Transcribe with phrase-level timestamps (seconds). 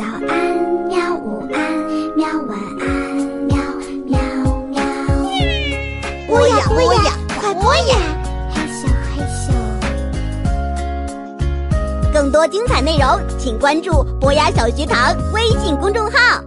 [0.00, 0.56] 早安，
[0.88, 1.14] 喵！
[1.14, 1.60] 午安，
[2.16, 2.26] 喵！
[2.48, 2.88] 晚安，
[3.44, 3.54] 喵
[4.06, 4.18] 喵
[4.70, 4.80] 喵！
[6.26, 7.98] 播呀播呀，快播呀！
[8.50, 9.52] 嘿咻嘿咻。
[12.14, 16.42] 更多精彩内容，请关注博雅小学堂微信公众号。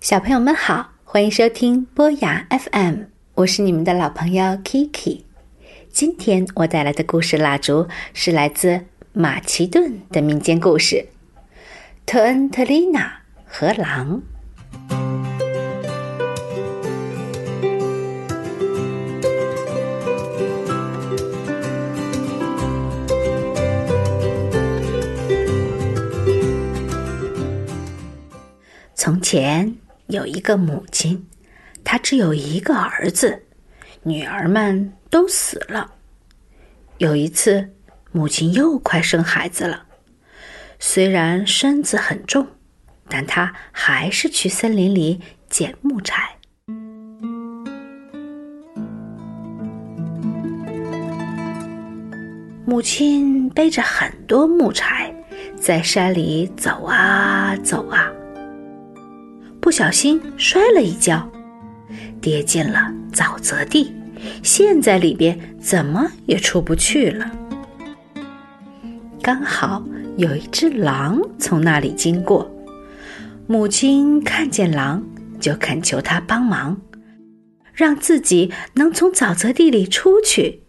[0.00, 2.94] 小朋友们好，欢迎收听博雅 FM，
[3.36, 5.20] 我是你们的老朋友 Kiki。
[5.92, 8.80] 今天我带来的故事蜡烛是来自
[9.12, 10.96] 马其顿的民间故事
[12.06, 13.12] 《特恩特丽娜
[13.46, 14.20] 和狼》。
[28.94, 29.74] 从前
[30.06, 31.26] 有一个母亲，
[31.82, 33.42] 她只有一个儿子，
[34.02, 35.92] 女儿们都死了。
[36.98, 37.68] 有一次，
[38.12, 39.84] 母亲又快生孩子了，
[40.86, 42.46] 虽然身子很重，
[43.08, 46.36] 但他还是去森林里捡木柴。
[52.66, 55.12] 母亲背着很多木柴，
[55.56, 58.12] 在山里走啊走啊。
[59.62, 61.26] 不小心摔了一跤，
[62.20, 63.90] 跌进了沼泽地，
[64.42, 67.28] 陷在里边，怎么也出不去了。
[69.22, 69.82] 刚好
[70.16, 72.48] 有一只狼从那里经过，
[73.48, 75.02] 母亲看见狼，
[75.40, 76.80] 就恳求他帮忙，
[77.72, 80.62] 让自己能从沼泽地里出去。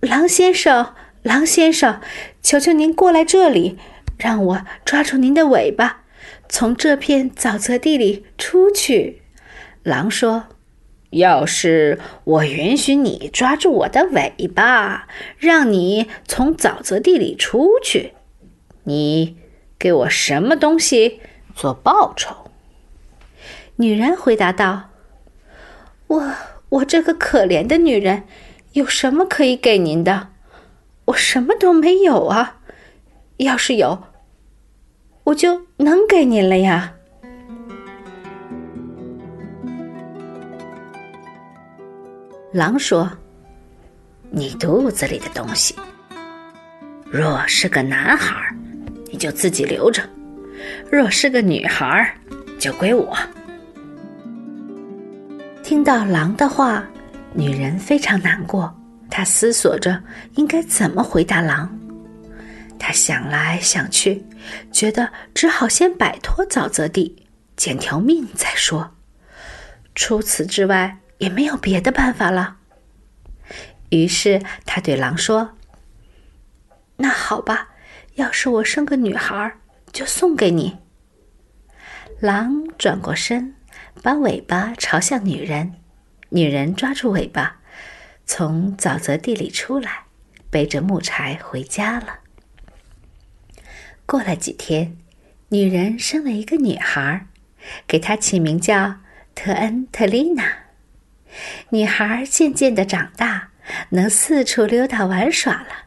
[0.00, 2.00] 狼先生，狼先生，
[2.42, 3.78] 求求您过来这里，
[4.18, 6.02] 让我抓住您的尾巴。
[6.48, 9.22] 从这片沼泽地里出去，
[9.84, 10.46] 狼说
[11.10, 15.06] ：“要是我允许你抓住我的尾巴，
[15.38, 18.14] 让你从沼泽地里出去，
[18.84, 19.36] 你
[19.78, 21.20] 给我什么东西
[21.54, 22.50] 做报酬？”
[23.76, 24.90] 女人回答道
[26.08, 26.34] ：“我
[26.68, 28.24] 我这个可怜的女人，
[28.72, 30.28] 有什么可以给您的？
[31.06, 32.60] 我什么都没有啊！
[33.38, 34.04] 要是有……”
[35.24, 36.94] 我就能给您了呀。
[42.52, 43.10] 狼说
[44.30, 45.76] ：“你肚子里的东西，
[47.10, 48.34] 若是个男孩，
[49.12, 50.02] 你就自己留着；
[50.90, 52.12] 若是个女孩，
[52.58, 53.16] 就归我。”
[55.62, 56.84] 听到狼的话，
[57.32, 58.74] 女人非常难过，
[59.08, 60.02] 她思索着
[60.34, 61.78] 应该怎么回答狼。
[62.78, 64.24] 她想来想去，
[64.72, 67.24] 觉得只好先摆脱沼泽地，
[67.56, 68.90] 捡条命再说。
[69.94, 72.56] 除此之外，也没有别的办法了。
[73.90, 75.50] 于是他对狼说
[76.96, 77.68] ：“那好吧，
[78.14, 79.54] 要是我生个女孩，
[79.92, 80.78] 就送给你。”
[82.20, 83.54] 狼转过身，
[84.02, 85.74] 把尾巴朝向女人，
[86.28, 87.60] 女人抓住尾巴，
[88.24, 90.04] 从沼泽地里出来，
[90.50, 92.20] 背着木柴回家了。
[94.06, 94.96] 过了几天，
[95.48, 97.26] 女人生了一个女孩，
[97.86, 99.00] 给她起名叫
[99.34, 100.44] 特恩特丽娜。
[101.70, 103.48] 女孩渐渐的长大，
[103.90, 105.81] 能四处溜达玩耍了。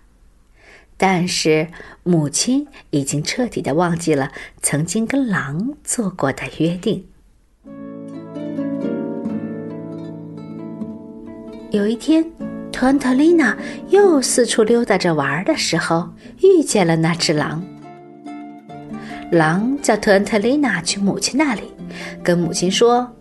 [0.97, 1.67] 但是
[2.03, 7.05] 母亲已经彻底的忘记了曾经跟狼做过的约定。
[11.71, 12.23] 有一天，
[12.71, 13.57] 特恩特丽娜
[13.89, 16.09] 又四处溜达着玩的时候，
[16.41, 17.61] 遇见了那只狼。
[19.31, 21.63] 狼叫特恩特丽娜去母亲那里，
[22.23, 23.11] 跟母亲说：“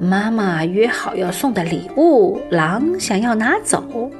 [0.00, 4.10] 妈妈约好要送的礼物，狼想要拿走。”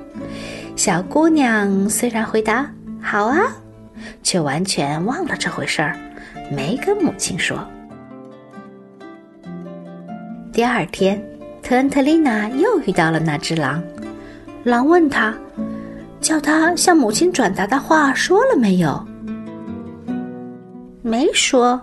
[0.77, 2.71] 小姑娘虽然回答
[3.03, 3.39] “好啊”，
[4.23, 5.97] 却完全忘了这回事儿，
[6.51, 7.67] 没跟母亲说。
[10.53, 11.23] 第二天，
[11.63, 13.83] 特恩特丽娜又遇到了那只狼，
[14.65, 15.35] 狼问他
[16.21, 19.07] ：“叫他向母亲转达的话说了没有？”
[21.03, 21.81] 没说，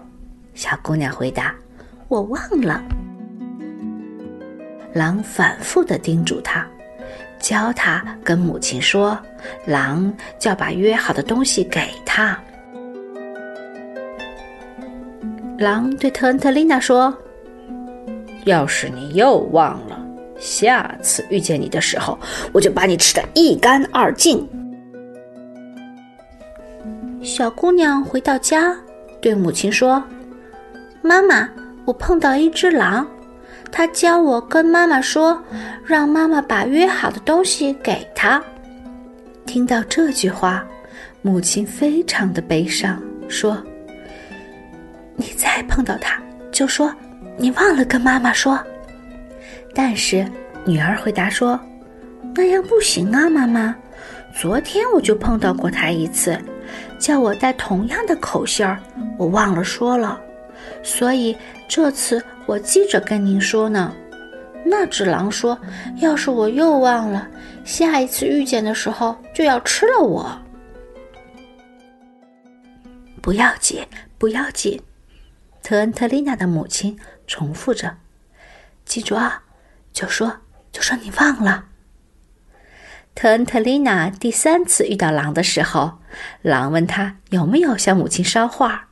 [0.53, 1.55] 小姑娘回答
[2.07, 2.83] ：“我忘了。”
[4.93, 6.65] 狼反复的叮嘱她，
[7.39, 9.17] 教她跟母亲说
[9.65, 12.37] ：“狼叫把约好的东西给他。”
[15.57, 17.11] 狼对特恩特琳娜说
[18.45, 19.99] ：“要是你又忘了，
[20.39, 22.17] 下次遇见你的时候，
[22.51, 24.47] 我就把你吃的一干二净。”
[27.23, 28.77] 小姑娘回到家。
[29.19, 30.03] 对母亲说
[31.01, 31.49] ：“妈妈，
[31.85, 33.07] 我碰到一只狼，
[33.71, 35.41] 它教我跟妈妈说，
[35.83, 38.39] 让妈妈把约好的东西给他。”
[39.47, 40.63] 听到这句话，
[41.21, 43.57] 母亲非常的悲伤，说
[45.15, 46.21] ：“你再碰到他，
[46.51, 46.93] 就说
[47.37, 48.59] ：“你忘了跟妈妈说。”
[49.73, 50.27] 但是
[50.65, 51.59] 女儿回答说
[52.35, 53.73] ：“那样不行啊，妈妈。
[54.39, 56.37] 昨天我就碰到过他一次，
[56.99, 58.77] 叫我带同样的口信儿，
[59.17, 60.19] 我忘了说了，
[60.83, 61.35] 所以
[61.69, 63.95] 这次我记着跟您说呢。”
[64.69, 65.57] 那只狼说
[65.97, 67.27] ：“要是我又忘了，
[67.63, 70.29] 下一次遇见的时候就要吃了我。”
[73.21, 73.85] 不要紧，
[74.17, 74.81] 不要紧，
[75.63, 77.97] 特恩特丽娜的母亲重复着
[78.85, 79.43] ：“记住啊，
[79.91, 80.37] 就说
[80.71, 81.65] 就说你忘了。”
[83.15, 85.99] 特恩特丽娜第三次遇到狼的时候，
[86.41, 88.89] 狼问他有没有向母亲捎话，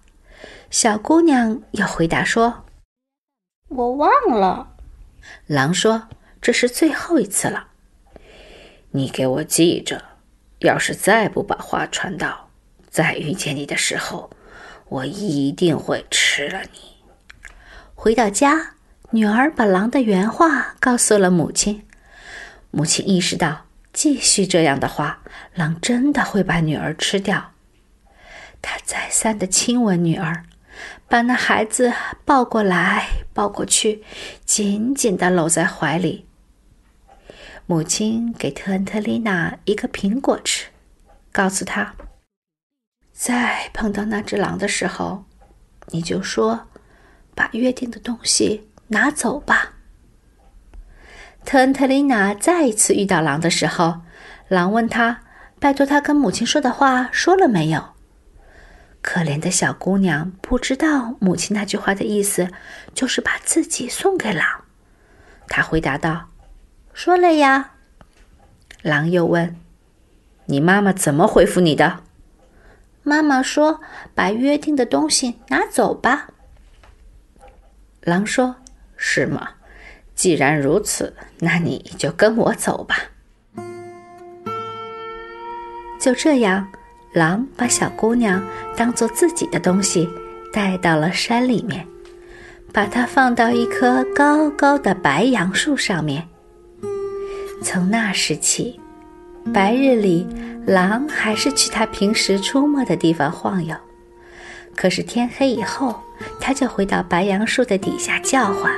[0.69, 2.65] 小姑娘又回答说
[3.69, 4.71] ：“我忘了。”
[5.47, 6.07] 狼说
[6.41, 7.67] ：“这是最后一次了，
[8.91, 10.03] 你给我记着，
[10.59, 12.49] 要是再不把话传到，
[12.89, 14.29] 再遇见你的时候，
[14.89, 16.95] 我一定会吃了你。”
[17.93, 18.73] 回到家，
[19.11, 21.85] 女儿把狼的原话告诉了母亲。
[22.71, 25.21] 母亲意识到，继续这样的话，
[25.53, 27.53] 狼真的会把女儿吃掉。
[28.61, 30.43] 她再三的亲吻女儿。
[31.07, 31.93] 把那孩子
[32.23, 34.03] 抱过来，抱过去，
[34.45, 36.25] 紧紧的搂在怀里。
[37.65, 40.67] 母亲给特恩特丽娜一个苹果吃，
[41.31, 41.95] 告诉她
[43.11, 45.25] ：“再碰到那只狼的时候，
[45.87, 46.67] 你就说，
[47.33, 49.73] 把约定的东西拿走吧。”
[51.43, 54.01] 特恩特丽娜再一次遇到狼的时候，
[54.47, 55.21] 狼问他
[55.59, 57.93] ：“拜托他跟母亲说的话说了没有？”
[59.05, 62.49] 可怜的小姑娘不知道母亲那句话的意思，
[62.95, 64.65] 就是把自己送给狼。
[65.47, 66.29] 她回答道
[66.91, 67.73] ：“说了呀。”
[68.81, 69.55] 狼又问
[70.47, 72.01] ：“你妈妈怎么回复你的？”
[73.03, 73.79] 妈妈说
[74.15, 76.29] ：“把约定的东西拿走吧。”
[78.01, 78.55] 狼说
[78.97, 79.49] ：“是吗？
[80.15, 82.97] 既然如此，那你就跟我走吧。”
[86.01, 86.71] 就这样。
[87.15, 88.43] 狼把小姑娘
[88.75, 90.09] 当做自己的东西
[90.51, 91.87] 带到了山里面，
[92.73, 96.27] 把它放到一棵高高的白杨树上面。
[97.61, 98.77] 从那时起，
[99.53, 100.27] 白日里
[100.65, 103.73] 狼还是去它平时出没的地方晃悠，
[104.75, 105.97] 可是天黑以后，
[106.41, 108.73] 它就回到白杨树的底下叫唤：“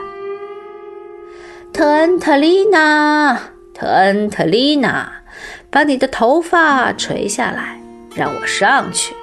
[1.74, 3.39] 特恩特丽娜，
[3.74, 5.12] 特恩特丽娜，
[5.72, 7.81] 把你的头发垂下来。”
[8.18, 9.16] 让我上去。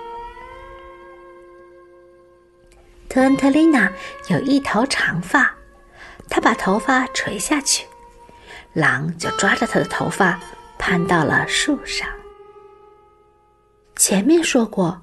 [3.08, 3.92] 特恩特丽娜
[4.28, 5.52] 有一头长发，
[6.30, 7.84] 她把头发垂下去，
[8.72, 10.40] 狼就抓着她的头发
[10.78, 12.08] 攀到了树上。
[13.96, 15.02] 前面说过，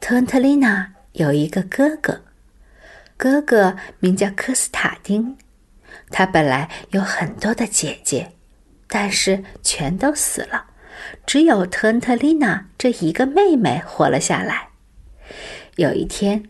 [0.00, 2.22] 特恩特丽娜有一个哥哥，
[3.16, 5.36] 哥哥名叫科斯塔丁，
[6.10, 8.32] 他本来有很多的姐姐，
[8.88, 10.66] 但是全都死了。
[11.26, 14.68] 只有特恩特丽娜这一个妹妹活了下来。
[15.76, 16.48] 有一天，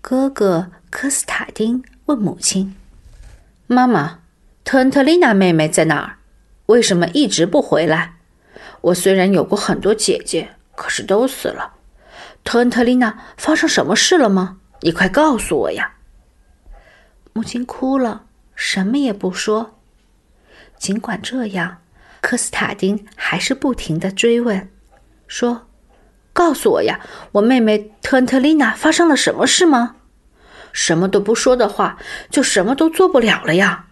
[0.00, 2.74] 哥哥科斯塔丁问母亲
[3.66, 4.20] ：“妈妈，
[4.64, 6.18] 特恩特丽娜妹妹在哪儿？
[6.66, 8.14] 为什么一直不回来？
[8.80, 11.74] 我虽然有过很多姐姐，可是都死了。
[12.42, 14.58] 特恩特丽娜发生什么事了吗？
[14.80, 15.94] 你快告诉我呀！”
[17.32, 19.78] 母亲哭了，什么也不说。
[20.76, 21.78] 尽管这样。
[22.24, 24.70] 科斯塔丁还是不停的追问，
[25.28, 25.66] 说
[26.32, 26.98] ：“告诉我呀，
[27.32, 29.96] 我妹妹特恩特丽娜发生了什么事吗？
[30.72, 31.98] 什么都不说的话，
[32.30, 33.88] 就什么都做不了了呀。”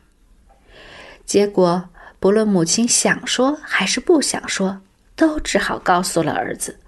[1.26, 4.80] 结果，不论母亲想说还是不想说，
[5.14, 6.80] 都只好告诉了儿子：“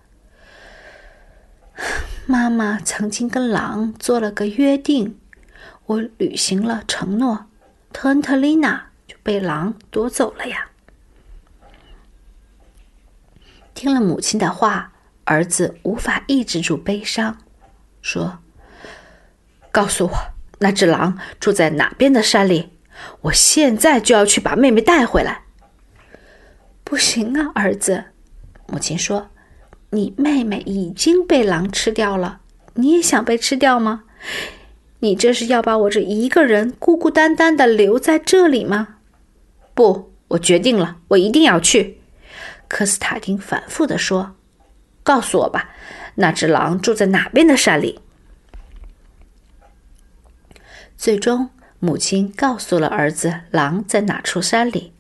[2.25, 5.21] 妈妈曾经跟狼做了个约定，
[5.85, 7.45] 我履行了承诺，
[7.93, 10.69] 特恩特丽娜就被狼夺走了呀。”
[13.75, 14.93] 听了母亲的话，
[15.25, 17.37] 儿子无法抑制住悲伤，
[18.01, 18.39] 说
[19.73, 20.13] ：“告诉我，
[20.61, 22.71] 那只狼住在哪边的山里？
[23.23, 25.43] 我现在就要去把妹妹带回来。”
[26.85, 28.05] 不行啊，儿子，
[28.69, 29.31] 母亲说
[29.91, 32.41] ：“你妹妹已经被狼吃掉了，
[32.75, 34.05] 你也想被吃掉吗？
[35.01, 38.97] 你这是要把我这一个人孤孤单单的留在这里吗？”
[39.75, 41.99] 不，我决定了，我一定要去。
[42.75, 44.35] 科斯塔丁反复地说
[45.05, 45.71] ：“告诉我吧，
[46.17, 48.01] 那只狼住在哪边的山里？”
[50.99, 54.93] 最终，母亲告诉了儿子狼在哪处山里。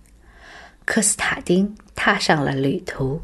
[0.85, 3.21] 科斯塔丁踏上了旅途。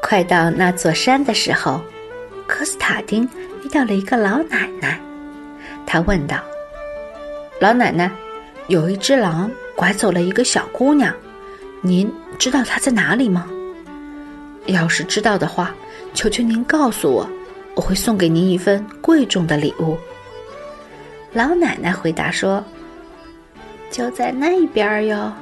[0.00, 1.82] 快到那座山的时候，
[2.46, 3.28] 科斯塔丁
[3.64, 5.00] 遇到了一个老奶奶，
[5.84, 6.40] 他问道
[7.58, 8.08] ：“老奶奶，
[8.68, 11.14] 有一只狼拐走了一个小姑娘，
[11.80, 13.48] 您知道她在哪里吗？
[14.66, 15.74] 要是知道的话，
[16.14, 17.28] 求求您告诉我，
[17.74, 19.98] 我会送给您一份贵重的礼物。”
[21.32, 22.64] 老奶奶回答说
[23.90, 25.32] ：“就在那边哟。”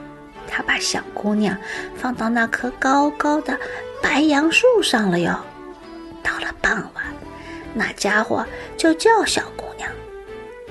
[0.48, 1.56] 她把小姑娘
[1.96, 3.58] 放到那棵高高的
[4.02, 5.38] 白杨树上了哟。
[6.22, 7.04] 到了傍晚，
[7.74, 8.44] 那家伙
[8.76, 9.88] 就叫小姑娘：“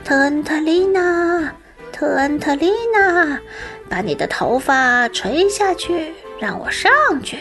[0.03, 1.53] 特恩特丽娜，
[1.91, 3.39] 特恩特丽娜，
[3.89, 6.91] 把你的头发垂下去，让我上
[7.24, 7.39] 去。”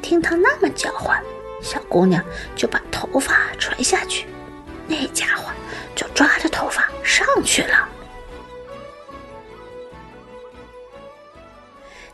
[0.00, 1.20] 听他那么叫唤，
[1.60, 4.26] 小姑娘就把头发垂下去，
[4.86, 5.50] 那家伙
[5.94, 7.88] 就抓着头发上去了。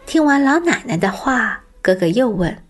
[0.07, 2.65] 听完老奶奶的话，哥哥又问：“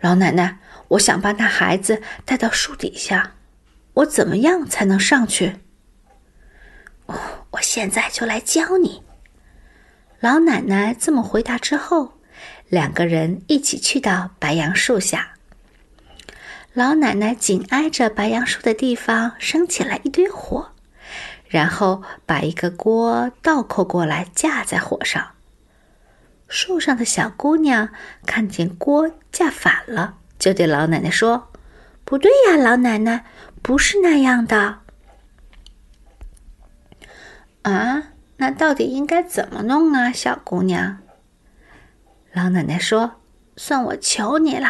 [0.00, 0.58] 老奶奶。”
[0.90, 3.34] 我想把那孩子带到树底下，
[3.94, 5.60] 我怎么样才能上去？
[7.50, 9.02] 我现在就来教你。
[10.20, 12.12] 老奶奶这么回答之后，
[12.68, 15.32] 两个人一起去到白杨树下。
[16.72, 20.70] 老奶奶紧挨着白杨树的地方升起来一堆火，
[21.48, 25.30] 然后把一个锅倒扣过来架在火上。
[26.48, 27.88] 树上的小姑娘
[28.26, 30.16] 看见锅架反了。
[30.38, 31.50] 就对老奶奶说
[32.04, 33.24] ：“不对呀，老奶奶，
[33.62, 34.79] 不是那样的。”
[37.62, 38.02] 啊，
[38.36, 40.98] 那到底应该怎么弄啊，小姑娘？
[42.32, 43.20] 老奶奶说
[43.56, 44.68] ：“算我求你了，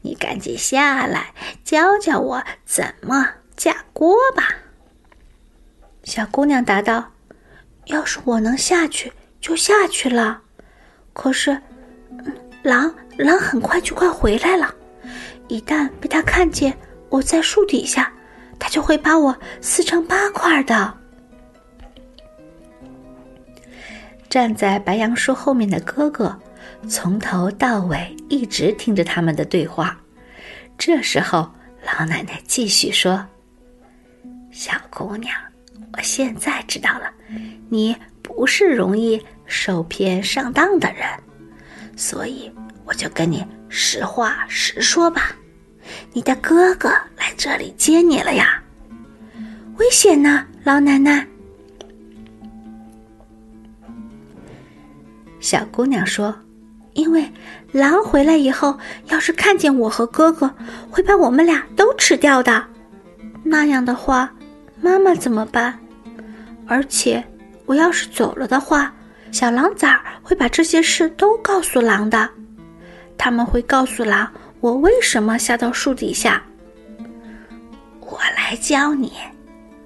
[0.00, 4.48] 你赶紧下来教教我怎么架锅吧。”
[6.02, 7.12] 小姑娘答道
[7.86, 10.42] ：“要是我能下去，就下去了。
[11.12, 11.60] 可是，
[12.62, 14.74] 狼狼很快就快回来了。”
[15.48, 16.76] 一旦被他看见
[17.10, 18.10] 我在树底下，
[18.58, 20.98] 他就会把我撕成八块的。
[24.34, 26.36] 站在白杨树后面的哥哥，
[26.88, 29.96] 从头到尾一直听着他们的对话。
[30.76, 31.48] 这时候，
[31.86, 33.24] 老奶奶继续说
[34.50, 35.32] ：“小姑娘，
[35.92, 37.12] 我现在知道了，
[37.68, 41.06] 你不是容易受骗上当的人，
[41.94, 42.52] 所以
[42.84, 45.30] 我就跟你。”实话实说吧，
[46.12, 48.60] 你的哥哥来这里接你了呀？
[49.76, 51.24] 危险呢，老奶奶。
[55.44, 56.34] 小姑娘说
[56.94, 57.30] ：“因为
[57.70, 60.50] 狼回来以后，要是看见我和哥哥，
[60.90, 62.64] 会把我们俩都吃掉的。
[63.42, 64.32] 那样的话，
[64.80, 65.78] 妈妈怎么办？
[66.66, 67.22] 而且，
[67.66, 68.90] 我要是走了的话，
[69.32, 72.26] 小狼崽儿会把这些事都告诉狼的。”
[73.18, 74.26] 他们会告诉狼
[74.60, 76.42] 我为什么下到树底下。
[78.00, 79.12] 我来教你，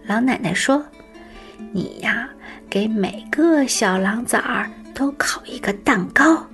[0.06, 0.84] 老奶奶说
[1.74, 2.28] ：“你呀，
[2.70, 6.44] 给每个小狼崽儿都烤一个蛋糕，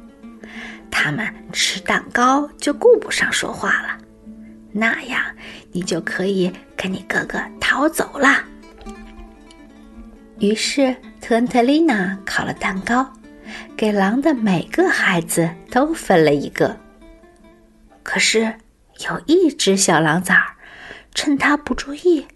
[0.91, 3.97] 他们吃蛋糕就顾不上说话了，
[4.71, 5.25] 那样
[5.73, 8.45] 你就可以跟你哥哥逃走了。”
[10.41, 13.11] 于是特恩特丽娜烤了蛋糕。
[13.77, 16.77] 给狼的每个孩子都分了一个。
[18.03, 18.55] 可是
[19.09, 20.57] 有一只小狼崽儿，
[21.15, 22.27] 趁他不注意，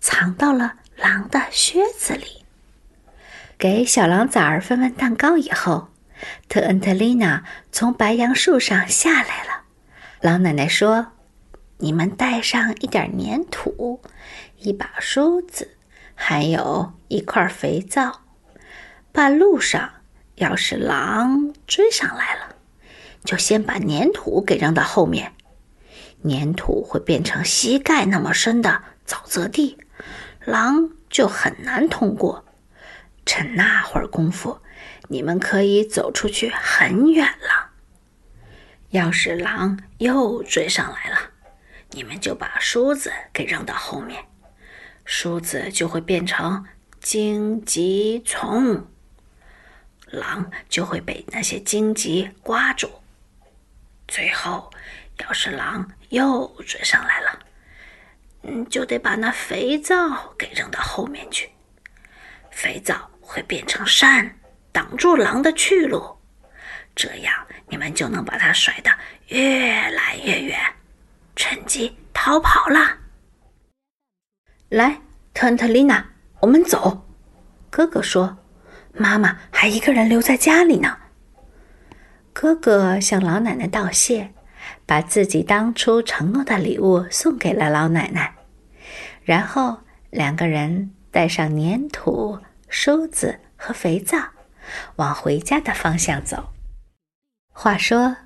[0.00, 2.39] 藏到了狼的靴子里。
[3.60, 5.88] 给小狼崽儿分完蛋糕以后，
[6.48, 9.64] 特恩特丽娜从白杨树上下来了。
[10.22, 11.08] 老奶奶说
[11.76, 14.00] ：“你们带上一点粘土，
[14.56, 15.76] 一把梳子，
[16.14, 18.22] 还有一块肥皂。
[19.12, 19.90] 半路上。”
[20.36, 22.56] 要是狼追上来了，
[23.24, 25.34] 就先把粘土给扔到后面，
[26.26, 29.76] 粘土会变成膝盖那么深的沼泽地，
[30.46, 32.46] 狼就很难通过。
[33.24, 34.60] 趁那会儿功夫，
[35.08, 37.70] 你们可以走出去很远了。
[38.90, 41.18] 要是狼又追上来了，
[41.90, 44.24] 你们就把梳子给扔到后面，
[45.04, 46.66] 梳子就会变成
[47.00, 48.86] 荆棘丛。
[50.06, 52.90] 狼就会被那些荆棘刮住，
[54.08, 54.68] 最后，
[55.18, 57.38] 要是狼又追上来了，
[58.42, 61.48] 嗯，就得把那肥皂给扔到后面去。
[62.60, 64.36] 肥皂会变成山，
[64.70, 66.18] 挡住狼的去路，
[66.94, 67.34] 这样
[67.68, 68.90] 你们就能把它甩得
[69.28, 70.60] 越来越远，
[71.34, 72.98] 趁机逃跑了。
[74.68, 75.00] 来，
[75.32, 76.04] 特特丽娜，
[76.40, 77.08] 我们走。
[77.70, 78.36] 哥哥说。
[78.92, 80.98] 妈妈还一个人留在家里呢。
[82.32, 84.32] 哥哥向老奶奶道谢，
[84.84, 88.34] 把自己当初承诺的礼物送给了老奶奶，
[89.22, 89.78] 然后
[90.10, 92.36] 两个人带上粘土、
[92.70, 94.30] 梳子和肥皂，
[94.96, 96.52] 往回家的方向走。
[97.52, 98.16] 话说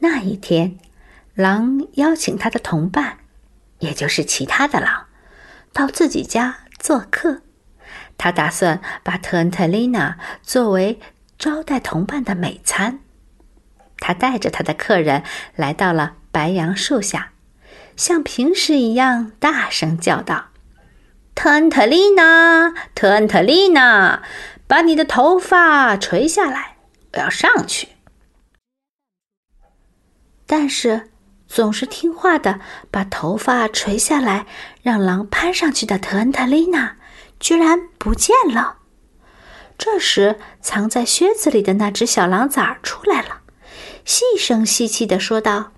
[0.00, 0.78] 那一天，
[1.34, 3.18] 狼邀请他的同伴，
[3.78, 5.06] 也就是其他的狼，
[5.72, 7.42] 到自己家做客。
[8.18, 11.00] 他打算把特恩特丽娜作为
[11.38, 13.00] 招待同伴的美餐。
[13.98, 15.22] 他带着他的客人
[15.54, 17.32] 来到了白杨树下，
[17.96, 20.48] 像平时一样大声叫道
[21.34, 24.22] ：“特恩特丽娜，特恩特丽娜，
[24.66, 26.76] 把你的头发垂下来，
[27.14, 27.88] 我要上去。”
[30.46, 31.10] 但是，
[31.48, 32.60] 总是听话的
[32.90, 34.46] 把头发垂下来，
[34.82, 36.96] 让狼攀上去的特恩特丽娜。
[37.40, 38.76] 居然不见了！
[39.76, 43.40] 这时，藏在靴子里的那只小狼崽儿出来了，
[44.04, 45.72] 细声细气的说道：“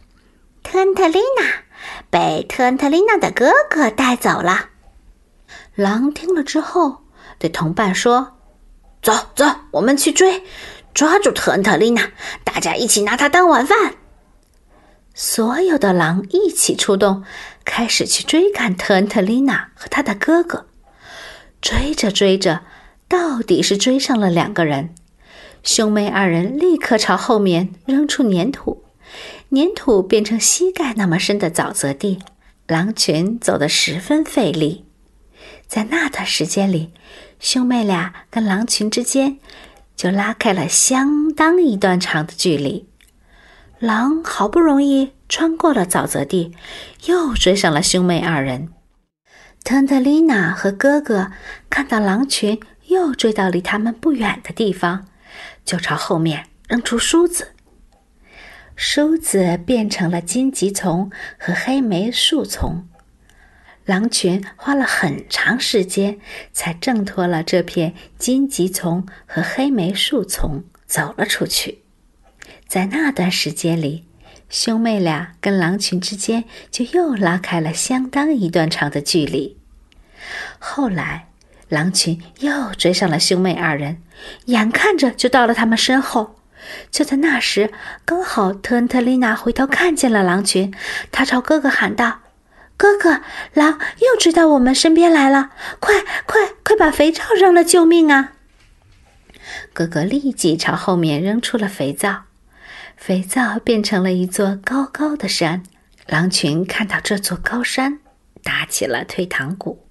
[0.63, 1.63] 特恩特丽娜
[2.11, 4.71] 被特恩特丽娜的哥哥带走了。”
[5.75, 7.05] 狼听了之后，
[7.39, 8.37] 对同伴说
[9.03, 10.45] ：“走走，我们去追，
[10.93, 12.13] 抓住特恩特丽娜，
[12.45, 13.95] 大家一起拿她当晚饭。”
[15.15, 17.25] 所有的狼一起出动，
[17.65, 20.67] 开始去追赶特恩特丽娜和她的哥哥。
[21.61, 22.63] 追着追着，
[23.09, 24.95] 到底是追上了两个人。
[25.63, 28.85] 兄妹二人立刻朝后面扔出粘土，
[29.51, 32.21] 粘土变成膝盖那么深的沼泽地。
[32.67, 34.84] 狼群走得十分费力，
[35.75, 36.93] 在那段时间里，
[37.41, 39.39] 兄妹俩跟狼群之间
[39.97, 42.89] 就拉开了相当一段长的距离。
[43.81, 46.55] 狼好不容易穿过了沼泽地，
[47.07, 48.69] 又追上了兄妹二人。
[49.65, 51.33] 特特丽娜和哥哥
[51.69, 55.09] 看到狼群又追到离他们不远的地方，
[55.65, 57.49] 就朝后面扔出梳子。
[58.77, 62.87] 梳子变成了荆棘丛和黑莓树丛，
[63.85, 66.19] 狼群花了很长时间
[66.53, 71.83] 才挣脱了这片荆棘丛和黑莓树丛，走了出去。
[72.67, 74.07] 在那段时间里，
[74.49, 79.59] 兄妹俩跟狼群之间就又拉开了相当一段长的距离。
[80.59, 81.29] 后来，
[81.69, 84.01] 狼群又追上了兄妹二人，
[84.47, 86.37] 眼看着就到了他们身后。
[86.91, 87.71] 就在那时，
[88.07, 90.73] 刚好特恩特丽娜回头看见了狼群，
[91.13, 92.21] 她朝哥哥喊道
[92.77, 93.21] ：“哥哥，
[93.55, 95.51] 狼又追到我们身边来了！
[95.81, 98.33] 快快快，把肥皂扔了，救命啊！”
[99.73, 102.25] 哥哥立即朝后面扔出了肥皂，
[102.97, 105.63] 肥皂变成了一座高高的山。
[106.07, 108.01] 狼群看到这座高山，
[108.43, 109.87] 打起了退堂鼓。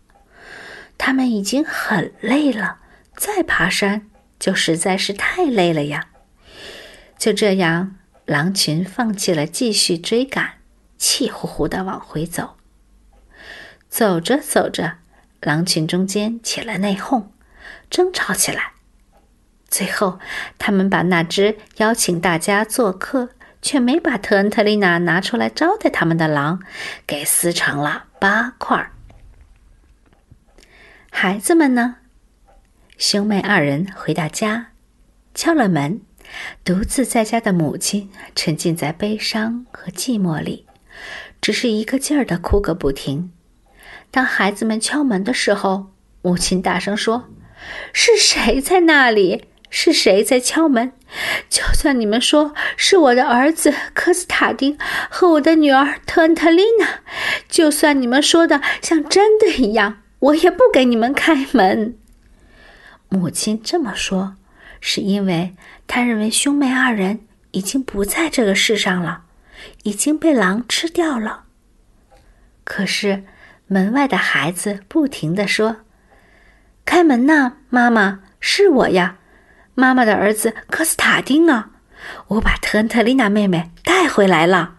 [0.98, 2.78] 他们已经很累了，
[3.16, 4.08] 再爬山
[4.40, 6.08] 就实在是太累了呀。
[7.18, 10.60] 就这样，狼群放弃了继续追赶，
[10.98, 12.58] 气呼呼的往回走。
[13.94, 14.94] 走着走着，
[15.40, 17.26] 狼群中间起了内讧，
[17.92, 18.72] 争吵起来。
[19.70, 20.18] 最后，
[20.58, 23.30] 他们把那只邀请大家做客
[23.62, 26.60] 却没把特恩特丽娜拿出来招待他们的狼，
[27.06, 28.90] 给撕成了八块。
[31.12, 31.98] 孩子们呢？
[32.98, 34.72] 兄妹二人回到家，
[35.36, 36.02] 敲了门。
[36.66, 40.66] 独自在家的母亲沉浸在悲伤和寂寞里，
[41.40, 43.32] 只是一个劲儿的哭个不停。
[44.14, 45.88] 当孩子们敲门的时候，
[46.22, 47.30] 母亲大声说
[47.92, 49.46] ：“是谁在那里？
[49.72, 50.92] 是谁在敲门？
[51.50, 54.78] 就算你们说是我的儿子科斯塔丁
[55.10, 57.00] 和我的女儿特恩特丽娜，
[57.50, 61.98] 就算你们说的像真的一样。”我也不给你们开门。
[63.10, 64.36] 母亲这么说，
[64.80, 65.56] 是因为
[65.88, 69.24] 她认为兄妹二人已经不在这个世上了，
[69.82, 71.46] 已经被狼吃掉了。
[72.64, 73.24] 可是
[73.74, 75.78] 门外的孩子不停的说
[76.86, 79.18] ：“开门呐，妈妈，是我呀，
[79.74, 81.72] 妈妈的儿子科斯塔丁啊，
[82.28, 84.76] 我把特恩特丽娜妹妹带回来了。”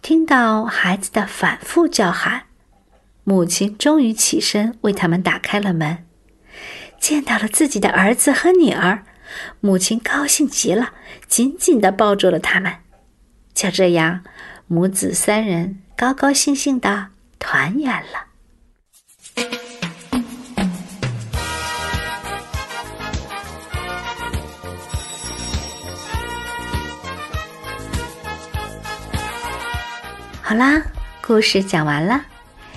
[0.00, 2.44] 听到孩子的反复叫喊。
[3.24, 6.06] 母亲终于起身为他们打开了门，
[6.98, 9.02] 见到了自己的儿子和女儿，
[9.60, 10.94] 母亲高兴极了，
[11.26, 12.76] 紧紧的抱住了他们。
[13.52, 14.24] 就这样，
[14.68, 18.24] 母子三人高高兴兴的团圆了。
[30.42, 30.80] 好啦，
[31.20, 32.24] 故事讲完了。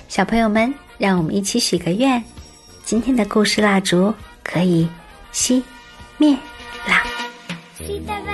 [0.08, 2.24] 小朋友们，让我们一起许个愿，
[2.84, 4.90] 今天的故事蜡烛可以
[5.32, 5.62] 熄
[6.18, 6.36] 灭
[6.88, 8.29] 了。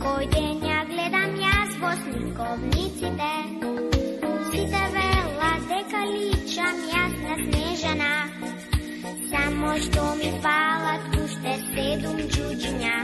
[0.00, 3.32] Кој ден ја гледам јас во сликовниците,
[4.48, 8.10] сите велат дека личам јас на снежана.
[9.30, 12.96] Само што ми фалат уште седум джуджиња.